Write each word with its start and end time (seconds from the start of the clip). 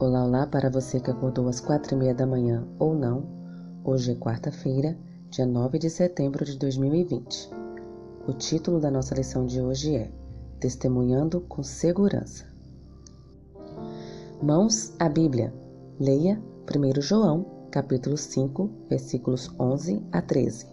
Olá, 0.00 0.24
olá 0.24 0.46
para 0.46 0.70
você 0.70 0.98
que 0.98 1.10
acordou 1.10 1.46
às 1.46 1.60
quatro 1.60 1.94
e 1.94 1.98
meia 1.98 2.14
da 2.14 2.26
manhã 2.26 2.66
ou 2.78 2.94
não. 2.94 3.22
Hoje 3.84 4.12
é 4.12 4.14
quarta-feira, 4.14 4.96
dia 5.28 5.44
9 5.44 5.78
de 5.78 5.90
setembro 5.90 6.42
de 6.42 6.56
2020. 6.56 7.50
O 8.26 8.32
título 8.32 8.80
da 8.80 8.90
nossa 8.90 9.14
lição 9.14 9.44
de 9.44 9.60
hoje 9.60 9.94
é 9.94 10.10
Testemunhando 10.58 11.42
com 11.42 11.62
Segurança. 11.62 12.46
Mãos 14.42 14.94
à 14.98 15.06
Bíblia. 15.06 15.52
Leia 16.00 16.40
1 16.64 17.02
João, 17.02 17.44
capítulo 17.70 18.16
5, 18.16 18.70
versículos 18.88 19.50
11 19.60 20.02
a 20.12 20.22
13. 20.22 20.66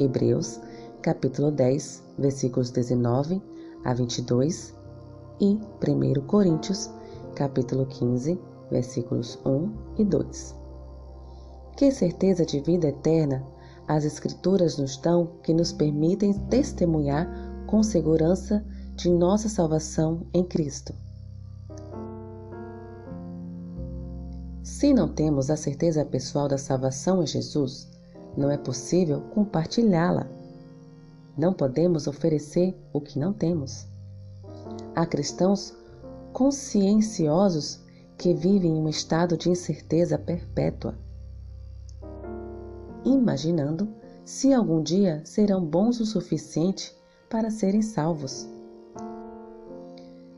Hebreus, 0.00 0.60
capítulo 1.00 1.52
10, 1.52 2.02
versículos 2.18 2.72
19 2.72 3.40
a 3.84 3.94
22 3.94 4.74
e 5.40 5.60
1 5.80 6.26
Coríntios, 6.26 6.86
capítulo 6.86 7.01
15, 7.32 8.40
versículos 8.70 9.38
1 9.44 9.72
e 9.98 10.04
2. 10.04 10.54
Que 11.76 11.90
certeza 11.90 12.44
de 12.44 12.60
vida 12.60 12.88
eterna 12.88 13.44
as 13.88 14.04
Escrituras 14.04 14.78
nos 14.78 14.96
dão 14.96 15.26
que 15.42 15.52
nos 15.52 15.72
permitem 15.72 16.32
testemunhar 16.48 17.28
com 17.66 17.82
segurança 17.82 18.64
de 18.94 19.10
nossa 19.10 19.48
salvação 19.48 20.26
em 20.32 20.44
Cristo. 20.44 20.94
Se 24.62 24.92
não 24.92 25.08
temos 25.08 25.50
a 25.50 25.56
certeza 25.56 26.04
pessoal 26.04 26.48
da 26.48 26.58
salvação 26.58 27.22
em 27.22 27.26
Jesus, 27.26 27.90
não 28.36 28.50
é 28.50 28.56
possível 28.56 29.20
compartilhá-la. 29.34 30.26
Não 31.36 31.52
podemos 31.52 32.06
oferecer 32.06 32.76
o 32.92 33.00
que 33.00 33.18
não 33.18 33.32
temos. 33.32 33.86
Há 34.94 35.06
cristãos 35.06 35.74
conscienciosos 36.32 37.80
que 38.16 38.32
vivem 38.32 38.76
em 38.76 38.80
um 38.80 38.88
estado 38.88 39.36
de 39.36 39.50
incerteza 39.50 40.18
perpétua, 40.18 40.94
imaginando 43.04 43.88
se 44.24 44.52
algum 44.52 44.82
dia 44.82 45.20
serão 45.24 45.64
bons 45.64 46.00
o 46.00 46.06
suficiente 46.06 46.96
para 47.28 47.50
serem 47.50 47.82
salvos. 47.82 48.48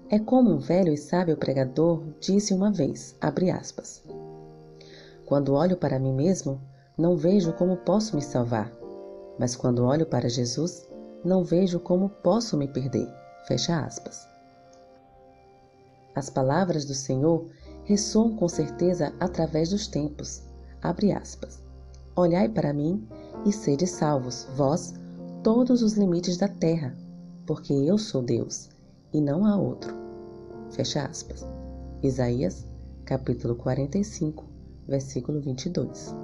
É 0.09 0.19
como 0.19 0.51
um 0.51 0.59
velho 0.59 0.93
e 0.93 0.97
sábio 0.97 1.37
pregador 1.37 2.03
disse 2.21 2.55
uma 2.55 2.71
vez, 2.71 3.17
aspas, 3.21 4.03
Quando 5.27 5.55
olho 5.55 5.77
para 5.77 5.99
mim 5.99 6.13
mesmo, 6.13 6.61
não 6.97 7.17
vejo 7.17 7.53
como 7.53 7.77
posso 7.79 8.15
me 8.15 8.23
salvar, 8.23 8.73
mas 9.39 9.57
quando 9.57 9.85
olho 9.85 10.07
para 10.07 10.29
Jesus, 10.29 10.89
não 11.25 11.43
vejo 11.43 11.81
como 11.81 12.09
posso 12.09 12.57
me 12.57 12.69
perder. 12.69 13.09
Fecha 13.47 13.85
aspas. 13.85 14.34
As 16.15 16.31
palavras 16.31 16.85
do 16.85 16.95
Senhor 16.95 17.47
ressoam 17.85 18.37
com 18.37 18.49
certeza 18.49 19.13
através 19.19 19.71
dos 19.71 19.87
tempos. 19.87 20.43
Abre 20.83 21.13
aspas. 21.13 21.63
Olhai 22.17 22.49
para 22.49 22.73
mim 22.73 23.07
e 23.45 23.53
sede 23.53 23.87
salvos, 23.87 24.47
vós, 24.57 24.95
todos 25.43 25.83
os 25.83 25.95
limites 25.95 26.37
da 26.37 26.49
terra, 26.49 26.97
porque 27.47 27.73
eu 27.73 27.99
sou 27.99 28.23
Deus 28.23 28.71
e 29.13 29.21
não 29.21 29.45
há 29.45 29.57
outro. 29.57 29.95
Fecha 30.71 31.05
aspas. 31.05 31.45
Isaías, 32.03 32.67
capítulo 33.05 33.57
45, 33.57 34.45
versículo 34.87 35.41
22. 35.41 36.15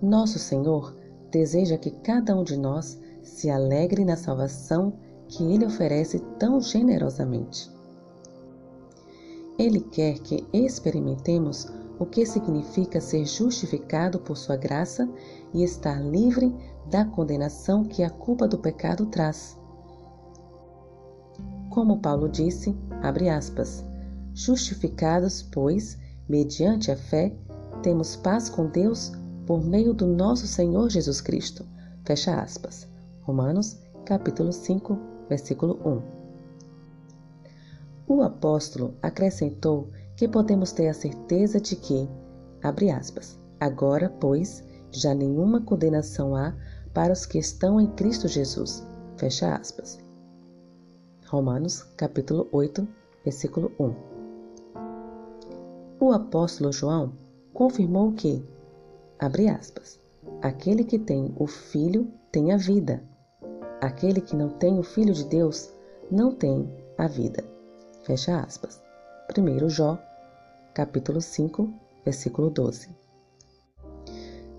Nosso 0.00 0.38
Senhor 0.38 0.96
deseja 1.30 1.76
que 1.76 1.90
cada 1.90 2.36
um 2.36 2.44
de 2.44 2.56
nós 2.56 3.00
se 3.22 3.50
alegre 3.50 4.04
na 4.04 4.16
salvação 4.16 4.92
que 5.28 5.42
Ele 5.52 5.66
oferece 5.66 6.20
tão 6.38 6.60
generosamente. 6.60 7.75
Ele 9.58 9.80
quer 9.80 10.18
que 10.18 10.46
experimentemos 10.52 11.66
o 11.98 12.04
que 12.04 12.26
significa 12.26 13.00
ser 13.00 13.24
justificado 13.24 14.18
por 14.18 14.36
Sua 14.36 14.56
graça 14.56 15.08
e 15.54 15.62
estar 15.62 15.98
livre 16.00 16.54
da 16.90 17.04
condenação 17.04 17.84
que 17.84 18.02
a 18.02 18.10
culpa 18.10 18.46
do 18.46 18.58
pecado 18.58 19.06
traz. 19.06 19.58
Como 21.70 21.98
Paulo 21.98 22.28
disse, 22.28 22.76
abre 23.02 23.28
aspas, 23.28 23.84
justificados, 24.34 25.42
pois, 25.42 25.98
mediante 26.28 26.90
a 26.90 26.96
fé, 26.96 27.34
temos 27.82 28.16
paz 28.16 28.48
com 28.48 28.66
Deus 28.66 29.12
por 29.46 29.64
meio 29.64 29.94
do 29.94 30.06
nosso 30.06 30.46
Senhor 30.46 30.90
Jesus 30.90 31.20
Cristo. 31.20 31.66
Fecha 32.04 32.40
aspas. 32.40 32.86
Romanos, 33.22 33.80
capítulo 34.04 34.52
5, 34.52 34.98
versículo 35.28 35.78
1. 35.84 36.15
O 38.08 38.22
apóstolo 38.22 38.94
acrescentou 39.02 39.90
que 40.16 40.28
podemos 40.28 40.70
ter 40.70 40.88
a 40.88 40.94
certeza 40.94 41.60
de 41.60 41.74
que, 41.74 42.08
abre 42.62 42.90
aspas, 42.90 43.38
agora, 43.58 44.08
pois, 44.20 44.64
já 44.92 45.12
nenhuma 45.12 45.60
condenação 45.60 46.36
há 46.36 46.54
para 46.94 47.12
os 47.12 47.26
que 47.26 47.38
estão 47.38 47.80
em 47.80 47.88
Cristo 47.88 48.28
Jesus. 48.28 48.86
Fecha 49.16 49.54
aspas. 49.54 49.98
Romanos, 51.26 51.82
capítulo 51.96 52.48
8, 52.52 52.86
versículo 53.24 53.72
1. 53.80 53.94
O 55.98 56.12
apóstolo 56.12 56.72
João 56.72 57.12
confirmou 57.52 58.12
que, 58.12 58.44
abre 59.18 59.48
aspas, 59.48 60.00
aquele 60.40 60.84
que 60.84 60.98
tem 60.98 61.34
o 61.36 61.46
Filho 61.48 62.08
tem 62.30 62.52
a 62.52 62.56
vida. 62.56 63.02
Aquele 63.80 64.20
que 64.20 64.36
não 64.36 64.48
tem 64.48 64.78
o 64.78 64.84
Filho 64.84 65.12
de 65.12 65.24
Deus 65.24 65.72
não 66.08 66.32
tem 66.32 66.70
a 66.96 67.08
vida. 67.08 67.55
Fecha 68.06 68.38
aspas. 68.38 68.80
1 69.36 69.68
Jó, 69.68 69.98
capítulo 70.72 71.20
5, 71.20 71.68
versículo 72.04 72.50
12. 72.50 72.88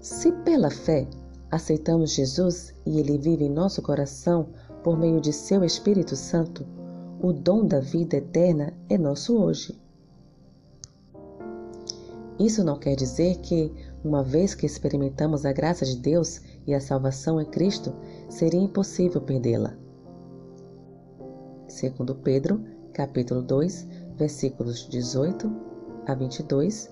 Se 0.02 0.34
pela 0.44 0.70
fé 0.70 1.08
aceitamos 1.50 2.12
Jesus 2.12 2.76
e 2.86 3.00
ele 3.00 3.18
vive 3.18 3.46
em 3.46 3.50
nosso 3.50 3.82
coração 3.82 4.50
por 4.84 5.00
meio 5.00 5.22
de 5.22 5.32
seu 5.32 5.64
Espírito 5.64 6.14
Santo, 6.14 6.68
o 7.22 7.32
dom 7.32 7.66
da 7.66 7.80
vida 7.80 8.18
eterna 8.18 8.74
é 8.90 8.98
nosso 8.98 9.42
hoje. 9.42 9.82
Isso 12.38 12.66
não 12.66 12.78
quer 12.78 12.98
dizer 12.98 13.38
que, 13.38 13.72
uma 14.04 14.24
vez 14.24 14.54
que 14.54 14.66
experimentamos 14.66 15.46
a 15.46 15.54
graça 15.54 15.86
de 15.86 15.96
Deus 15.96 16.42
e 16.68 16.74
a 16.74 16.82
salvação 16.82 17.40
em 17.40 17.46
Cristo, 17.46 17.94
seria 18.28 18.60
impossível 18.60 19.22
perdê-la. 19.22 19.74
Segundo 21.70 22.14
Pedro, 22.14 22.76
capítulo 22.98 23.44
2, 23.44 23.88
versículos 24.16 24.90
18 24.90 25.52
a 26.08 26.16
22, 26.16 26.92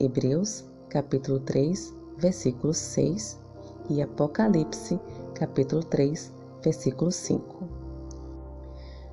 Hebreus, 0.00 0.64
capítulo 0.88 1.38
3, 1.38 1.94
versículo 2.18 2.74
6 2.74 3.40
e 3.88 4.02
Apocalipse, 4.02 4.98
capítulo 5.36 5.84
3, 5.84 6.32
versículo 6.64 7.12
5. 7.12 7.62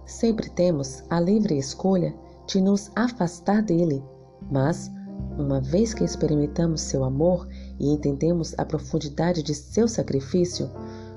Sempre 0.08 0.50
temos 0.50 1.04
a 1.12 1.20
livre 1.20 1.56
escolha 1.56 2.16
de 2.48 2.60
nos 2.60 2.90
afastar 2.96 3.62
dele, 3.62 4.04
mas, 4.52 4.92
uma 5.38 5.62
vez 5.62 5.94
que 5.94 6.04
experimentamos 6.04 6.82
seu 6.82 7.04
amor 7.04 7.48
e 7.80 7.94
entendemos 7.94 8.58
a 8.58 8.66
profundidade 8.66 9.44
de 9.44 9.54
seu 9.54 9.88
sacrifício, 9.88 10.68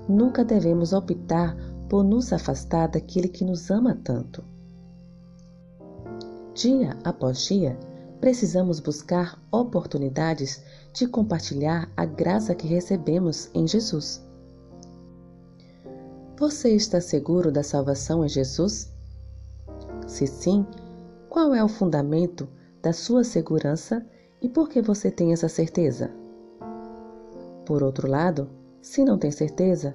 nunca 0.06 0.44
devemos 0.44 0.92
optar 0.92 1.56
por 1.88 2.04
nos 2.04 2.34
afastar 2.34 2.90
daquele 2.90 3.28
que 3.28 3.46
nos 3.46 3.70
ama 3.70 3.98
tanto. 4.04 4.44
Dia 6.56 6.96
após 7.04 7.44
dia, 7.44 7.78
precisamos 8.18 8.80
buscar 8.80 9.38
oportunidades 9.52 10.62
de 10.90 11.06
compartilhar 11.06 11.92
a 11.94 12.06
graça 12.06 12.54
que 12.54 12.66
recebemos 12.66 13.50
em 13.52 13.68
Jesus. 13.68 14.24
Você 16.38 16.70
está 16.70 16.98
seguro 16.98 17.52
da 17.52 17.62
salvação 17.62 18.24
em 18.24 18.28
Jesus? 18.30 18.90
Se 20.06 20.26
sim, 20.26 20.66
qual 21.28 21.54
é 21.54 21.62
o 21.62 21.68
fundamento 21.68 22.48
da 22.80 22.94
sua 22.94 23.22
segurança 23.22 24.02
e 24.40 24.48
por 24.48 24.70
que 24.70 24.80
você 24.80 25.10
tem 25.10 25.34
essa 25.34 25.50
certeza? 25.50 26.10
Por 27.66 27.82
outro 27.82 28.08
lado, 28.08 28.48
se 28.80 29.04
não 29.04 29.18
tem 29.18 29.30
certeza, 29.30 29.94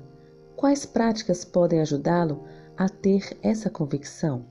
quais 0.56 0.86
práticas 0.86 1.44
podem 1.44 1.82
ajudá-lo 1.82 2.44
a 2.78 2.88
ter 2.88 3.36
essa 3.42 3.68
convicção? 3.68 4.51